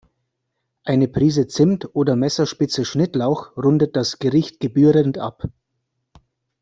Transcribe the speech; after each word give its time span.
Eine 0.83 1.07
Prise 1.07 1.45
Zimt 1.45 1.93
oder 1.93 2.15
Messerspitze 2.15 2.85
Schnittlauch 2.85 3.55
rundet 3.55 3.95
das 3.95 4.17
Gericht 4.17 4.59
gebührend 4.59 5.19
ab. 5.19 5.43